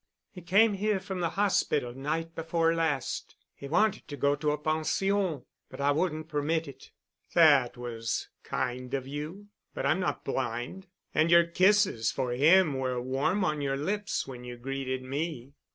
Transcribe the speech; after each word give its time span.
"He 0.31 0.41
came 0.41 0.73
here 0.73 0.99
from 0.99 1.19
the 1.19 1.29
hospital 1.29 1.93
night 1.93 2.33
before 2.33 2.73
last. 2.73 3.35
He 3.53 3.67
wanted 3.67 4.07
to 4.07 4.17
go 4.17 4.33
to 4.35 4.49
a 4.49 4.57
pension 4.57 5.45
but 5.69 5.79
I 5.79 5.91
would 5.91 6.11
not 6.11 6.27
permit 6.27 6.67
it——" 6.67 6.89
"That 7.35 7.77
was 7.77 8.27
kind 8.41 8.95
of 8.95 9.05
you. 9.07 9.49
But 9.75 9.85
I'm 9.85 9.99
not 9.99 10.25
blind. 10.25 10.87
And 11.13 11.29
your 11.29 11.43
kisses 11.45 12.11
for 12.11 12.31
him 12.31 12.73
were 12.79 12.99
warm 12.99 13.45
on 13.45 13.61
your 13.61 13.77
lips 13.77 14.25
when 14.25 14.43
you 14.43 14.57
greeted 14.57 15.03
me." 15.03 15.53